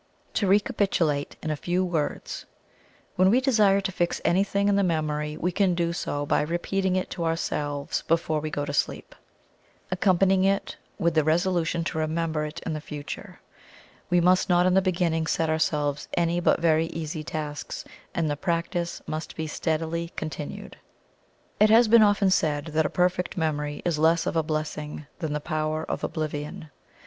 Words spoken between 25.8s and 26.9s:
of oblivion.